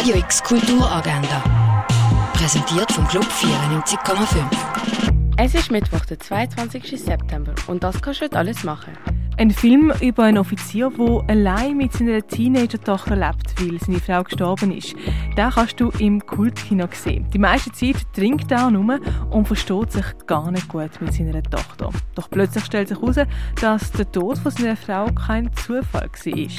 Radio 0.00 0.16
X 0.16 0.42
Kulturagenda. 0.42 1.84
Präsentiert 2.32 2.90
vom 2.90 3.06
Club 3.06 3.26
94,5. 3.26 4.46
Es 5.36 5.54
ist 5.54 5.70
Mittwoch, 5.70 6.06
der 6.06 6.18
22. 6.18 6.98
September 6.98 7.54
und 7.66 7.82
das 7.82 8.00
kannst 8.00 8.22
du 8.22 8.24
heute 8.24 8.38
alles 8.38 8.64
machen. 8.64 8.96
Ein 9.40 9.52
Film 9.52 9.90
über 10.02 10.24
einen 10.24 10.36
Offizier, 10.36 10.92
der 10.98 11.24
allein 11.28 11.74
mit 11.78 11.94
seiner 11.94 12.20
Teenager-Tochter 12.20 13.16
lebt, 13.16 13.58
weil 13.58 13.80
seine 13.80 13.98
Frau 13.98 14.22
gestorben 14.22 14.70
ist. 14.70 14.94
Den 15.34 15.48
kannst 15.48 15.80
du 15.80 15.88
im 15.98 16.20
Kultkino 16.26 16.86
sehen. 16.92 17.24
Die 17.32 17.38
meiste 17.38 17.72
Zeit 17.72 17.96
trinkt 18.14 18.52
er 18.52 18.70
nur 18.70 19.00
und 19.30 19.46
versteht 19.46 19.92
sich 19.92 20.04
gar 20.26 20.50
nicht 20.50 20.68
gut 20.68 20.90
mit 21.00 21.14
seiner 21.14 21.42
Tochter. 21.42 21.88
Doch 22.14 22.28
plötzlich 22.28 22.66
stellt 22.66 22.88
sich 22.88 23.00
heraus, 23.00 23.16
dass 23.58 23.90
der 23.92 24.12
Tod 24.12 24.36
von 24.36 24.52
seiner 24.52 24.76
Frau 24.76 25.06
kein 25.06 25.50
Zufall 25.54 26.10
war. 26.10 26.32
Den 26.34 26.50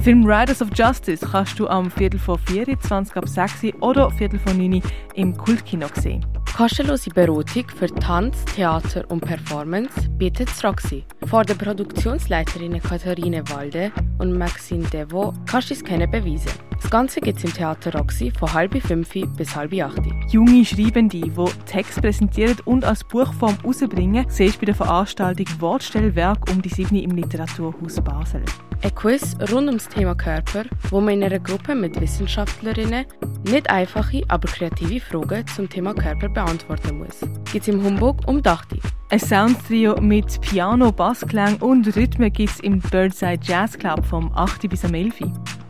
Film 0.00 0.24
Riders 0.24 0.62
of 0.62 0.68
Justice 0.72 1.26
kannst 1.26 1.58
du 1.58 1.66
am 1.66 1.90
Viertel 1.90 2.20
vor 2.20 2.38
4, 2.38 2.78
20 2.78 3.16
ab 3.16 3.28
6 3.28 3.74
oder 3.80 4.08
Viertel 4.12 4.38
vor 4.38 4.54
9 4.54 4.80
im 5.16 5.36
Kultkino 5.36 5.88
sehen. 5.94 6.24
Kostenlose 6.60 7.08
Beratung 7.08 7.64
für 7.74 7.86
Tanz, 7.86 8.44
Theater 8.54 9.10
und 9.10 9.22
Performance 9.22 10.10
bietet 10.18 10.50
Roxy. 10.62 11.06
Vor 11.24 11.42
der 11.42 11.54
Produktionsleiterinnen 11.54 12.82
Katharine 12.82 13.42
Walde 13.48 13.90
und 14.18 14.36
Maxine 14.36 14.84
Devo 14.90 15.32
kannst 15.46 15.70
du 15.70 15.74
es 15.74 15.82
beweisen. 15.82 16.69
Das 16.80 16.90
Ganze 16.90 17.20
gibt 17.20 17.38
es 17.38 17.44
im 17.44 17.52
Theater 17.52 17.92
Roxy 17.96 18.32
von 18.36 18.52
halb 18.52 18.74
fünf 18.82 19.12
bis 19.36 19.54
halb 19.54 19.72
acht. 19.74 20.00
Junge 20.30 20.64
Schreibende, 20.64 21.20
die 21.20 21.32
Text 21.66 22.00
präsentieren 22.00 22.56
und 22.64 22.84
als 22.84 23.04
Buchform 23.04 23.56
herausbringen, 23.60 24.24
siehst 24.28 24.58
bei 24.58 24.66
der 24.66 24.74
Veranstaltung 24.74 25.46
Wortstellwerk 25.60 26.50
um 26.50 26.60
die 26.62 26.70
sieben 26.70 26.96
im 26.96 27.14
Literaturhaus 27.14 28.00
Basel. 28.00 28.42
Ein 28.82 28.94
Quiz 28.94 29.36
rund 29.52 29.68
ums 29.68 29.88
Thema 29.88 30.14
Körper, 30.14 30.64
wo 30.88 31.00
man 31.00 31.14
in 31.14 31.24
einer 31.24 31.38
Gruppe 31.38 31.74
mit 31.74 32.00
Wissenschaftlerinnen 32.00 33.04
nicht 33.44 33.68
einfache, 33.68 34.22
aber 34.28 34.48
kreative 34.48 35.00
Fragen 35.00 35.46
zum 35.48 35.68
Thema 35.68 35.92
Körper 35.92 36.30
beantworten 36.30 36.98
muss. 36.98 37.20
Gibt 37.52 37.62
es 37.62 37.68
im 37.68 37.84
Humbug 37.84 38.26
um 38.26 38.40
8 38.42 38.68
Ein 39.10 39.20
Soundtrio 39.20 40.00
mit 40.00 40.40
Piano, 40.40 40.90
Bassklang 40.90 41.56
und 41.58 41.94
Rhythmen 41.94 42.32
gibt 42.32 42.50
es 42.50 42.60
im 42.60 42.80
Birdside 42.80 43.40
Jazz 43.42 43.78
Club 43.78 44.04
vom 44.06 44.32
8 44.34 44.68
bis 44.68 44.84
am 44.84 44.94
11 44.94 45.20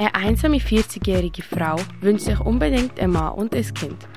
Eine 0.00 0.14
einsame 0.14 0.56
40-jährige 0.56 1.42
Frau 1.42 1.76
wünscht 2.00 2.24
sich 2.24 2.40
unbedingt 2.40 2.98
einen 2.98 3.12
Mann 3.12 3.34
und 3.34 3.54
ein 3.54 3.74
Kind. 3.74 4.08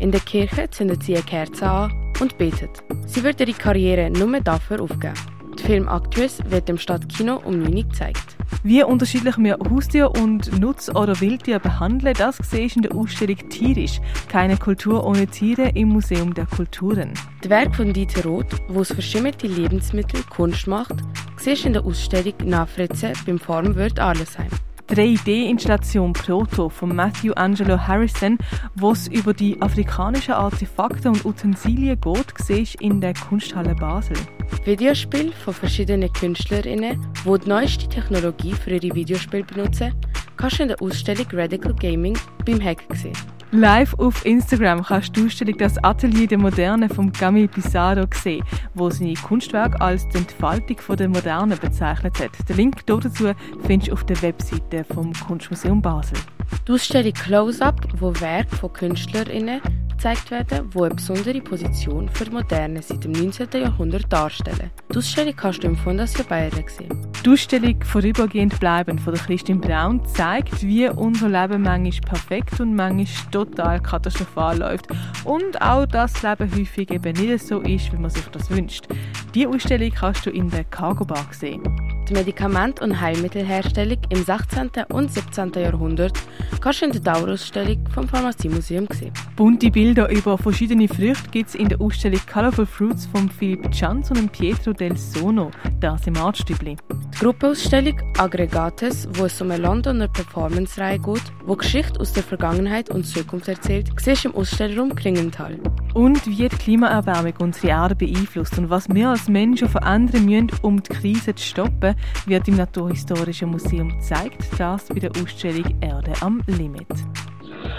In 0.00 0.10
der 0.10 0.18
Kirche 0.18 0.68
zündet 0.68 1.04
sie 1.04 1.14
eine 1.14 1.22
Kerze 1.22 1.64
an 1.64 2.12
und 2.20 2.36
betet. 2.38 2.82
Sie 3.06 3.22
wird 3.22 3.38
ihre 3.38 3.52
Karriere 3.52 4.10
nur 4.10 4.40
dafür 4.40 4.82
aufgeben. 4.82 5.14
Der 5.56 5.64
Film 5.64 5.86
Actress 5.86 6.40
wird 6.48 6.68
im 6.68 6.76
Stadtkino 6.76 7.36
um 7.36 7.60
9 7.60 7.72
Uhr 7.72 7.82
gezeigt. 7.84 8.36
Wie 8.64 8.82
unterschiedlich 8.82 9.38
wir 9.38 9.58
Haustiere 9.70 10.08
und 10.08 10.58
Nutz- 10.58 10.90
oder 10.90 11.20
Wildtiere 11.20 11.60
behandeln, 11.60 12.14
das 12.18 12.38
siehst 12.38 12.74
in 12.74 12.82
der 12.82 12.96
Ausstellung 12.96 13.36
Tierisch. 13.48 14.00
Keine 14.26 14.56
Kultur 14.56 15.06
ohne 15.06 15.28
Tiere 15.28 15.70
im 15.76 15.90
Museum 15.90 16.34
der 16.34 16.46
Kulturen. 16.46 17.12
Das 17.42 17.50
Werk 17.50 17.76
von 17.76 17.92
Dieter 17.92 18.24
Roth, 18.24 18.60
wo 18.66 18.80
es 18.80 18.92
verschimmerte 18.92 19.46
Lebensmittel 19.46 20.20
Kunst 20.30 20.66
macht, 20.66 20.96
siehst 21.36 21.64
in 21.64 21.74
der 21.74 21.84
Ausstellung 21.84 22.34
Nachfritze 22.44 23.12
beim 23.24 23.38
Formwirt 23.38 24.00
Arlesheim. 24.00 24.50
3D-Installation 24.88 26.12
Proto 26.12 26.68
von 26.68 26.94
Matthew 26.94 27.32
Angelo 27.34 27.78
Harrison, 27.78 28.38
wo 28.74 28.92
es 28.92 29.06
über 29.08 29.34
die 29.34 29.60
afrikanischen 29.60 30.34
Artefakte 30.34 31.08
und 31.08 31.24
Utensilien 31.24 32.00
geht, 32.00 32.26
siehst 32.38 32.80
in 32.80 33.00
der 33.00 33.14
Kunsthalle 33.14 33.74
Basel. 33.74 34.16
Videospiele 34.64 35.32
von 35.32 35.54
verschiedenen 35.54 36.12
KünstlerInnen, 36.12 37.06
die 37.24 37.38
die 37.38 37.48
neueste 37.48 37.88
Technologie 37.88 38.52
für 38.52 38.70
ihre 38.70 38.94
Videospiele 38.94 39.44
benutzen, 39.44 39.94
kannst 40.36 40.58
du 40.58 40.62
in 40.62 40.68
der 40.68 40.82
Ausstellung 40.82 41.26
Radical 41.32 41.74
Gaming 41.74 42.16
beim 42.44 42.62
Hack 42.62 42.82
sehen. 42.94 43.37
Live 43.50 43.94
auf 43.94 44.26
Instagram 44.26 44.82
kannst 44.82 45.16
du 45.16 45.24
Ausstellung 45.24 45.56
Das 45.56 45.82
Atelier 45.82 46.26
der 46.26 46.36
Moderne 46.36 46.86
von 46.86 47.10
Gami 47.10 47.48
Pissarro 47.48 48.04
sehen, 48.12 48.44
wo 48.74 48.90
seine 48.90 49.14
Kunstwerk 49.14 49.80
als 49.80 50.06
die 50.10 50.18
Entfaltung 50.18 50.76
der 50.98 51.08
Moderne 51.08 51.56
bezeichnet 51.56 52.20
hat. 52.20 52.46
Den 52.46 52.56
Link 52.56 52.84
dazu 52.84 53.32
findest 53.66 53.88
du 53.88 53.94
auf 53.94 54.04
der 54.04 54.20
Webseite 54.20 54.84
vom 54.84 55.14
Kunstmuseum 55.14 55.80
Basel. 55.80 56.18
Die 56.66 56.72
Ausstellung 56.72 57.14
Close-Up, 57.14 57.88
wo 57.98 58.12
Werke 58.20 58.54
von 58.54 58.70
KünstlerInnen 58.70 59.62
gezeigt 59.98 60.30
werden, 60.30 60.70
die 60.72 60.78
eine 60.78 60.94
besondere 60.94 61.40
Position 61.40 62.08
für 62.08 62.24
die 62.24 62.30
Moderne 62.30 62.80
seit 62.82 63.02
dem 63.02 63.10
19. 63.12 63.48
Jahrhundert 63.52 64.10
darstellen. 64.12 64.70
Die 64.92 64.96
Ausstellung 64.96 65.34
kannst 65.36 65.64
du 65.64 65.66
im 65.66 65.76
Fondation 65.76 66.24
Bayern 66.28 66.52
sehen. 66.68 67.08
Die 67.24 67.30
Ausstellung 67.30 67.82
«Vorübergehend 67.82 68.60
bleiben» 68.60 68.96
von 68.96 69.14
Christine 69.14 69.58
Braun 69.58 70.04
zeigt, 70.06 70.62
wie 70.62 70.88
unser 70.88 71.28
Leben 71.28 71.62
manchmal 71.62 72.12
perfekt 72.12 72.60
und 72.60 72.76
manchmal 72.76 73.30
total 73.32 73.80
katastrophal 73.80 74.58
läuft 74.58 74.86
und 75.24 75.60
auch, 75.60 75.84
dass 75.84 76.12
das 76.12 76.22
Leben 76.22 76.54
häufig 76.54 76.92
eben 76.92 77.12
nicht 77.14 77.44
so 77.44 77.58
ist, 77.60 77.92
wie 77.92 77.96
man 77.96 78.10
sich 78.10 78.26
das 78.28 78.48
wünscht. 78.50 78.86
Diese 79.34 79.48
Ausstellung 79.48 79.90
kannst 79.90 80.24
du 80.26 80.30
in 80.30 80.48
der 80.48 80.62
Cargo 80.62 81.04
Bar 81.04 81.26
sehen. 81.32 81.87
Die 82.08 82.14
Medikament- 82.14 82.80
und 82.80 83.02
Heilmittelherstellung 83.02 83.98
im 84.08 84.24
16. 84.24 84.70
und 84.88 85.12
17. 85.12 85.52
Jahrhundert 85.52 86.18
kannst 86.58 86.80
du 86.80 86.86
in 86.86 86.92
der 86.92 87.02
Dauerausstellung 87.02 87.86
vom 87.92 88.08
Pharmaziemuseum 88.08 88.88
sehen. 88.94 89.12
Bunte 89.36 89.70
Bilder 89.70 90.08
über 90.08 90.38
verschiedene 90.38 90.88
Früchte 90.88 91.28
gibt 91.30 91.50
es 91.50 91.54
in 91.54 91.68
der 91.68 91.78
Ausstellung 91.80 92.20
Colorful 92.32 92.64
Fruits 92.64 93.04
von 93.04 93.28
Philipp 93.28 93.70
Chanz 93.72 94.10
und 94.10 94.32
Pietro 94.32 94.72
del 94.72 94.96
Sono, 94.96 95.50
das 95.80 96.06
im 96.06 96.16
Artstübli. 96.16 96.76
Die 97.18 97.24
Gruppenausstellung 97.24 98.00
Aggregates, 98.16 99.08
wo 99.14 99.24
es 99.24 99.40
um 99.40 99.50
eine 99.50 99.60
Londoner 99.60 100.06
Performance-Reihe 100.06 101.00
geht, 101.00 101.24
wo 101.44 101.56
Geschichte 101.56 101.98
aus 101.98 102.12
der 102.12 102.22
Vergangenheit 102.22 102.90
und 102.90 103.04
Zukunft 103.04 103.48
erzählt, 103.48 103.88
siehst 103.98 104.24
du 104.24 104.28
im 104.28 104.36
Ausstellerraum 104.36 104.94
Klingenthal. 104.94 105.58
Und 105.94 106.24
wie 106.28 106.48
die 106.48 106.56
Klimaerwärmung 106.56 107.34
unsere 107.40 107.68
Erde 107.70 107.96
beeinflusst 107.96 108.56
und 108.56 108.70
was 108.70 108.88
wir 108.88 109.08
als 109.08 109.26
Menschen 109.26 109.68
verändern 109.68 110.26
müssen, 110.26 110.52
um 110.62 110.80
die 110.80 110.94
Krise 110.94 111.34
zu 111.34 111.44
stoppen, 111.44 111.96
wird 112.26 112.46
im 112.46 112.54
Naturhistorischen 112.54 113.50
Museum 113.50 113.88
gezeigt, 113.98 114.44
das 114.56 114.84
bei 114.84 115.00
der 115.00 115.10
Ausstellung 115.20 115.74
Erde 115.80 116.12
am 116.20 116.40
Limit. 116.46 116.86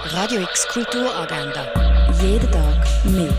Radio 0.03 0.41
X 0.41 0.67
Kulturagenda. 0.67 1.63
Jeden 2.21 2.51
Tag 2.51 2.85
mehr. 3.05 3.29